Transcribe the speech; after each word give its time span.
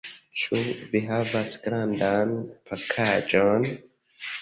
Ĉu 0.43 0.61
vi 0.93 1.01
havas 1.09 1.59
grandan 1.67 2.35
pakaĵon? 2.73 3.73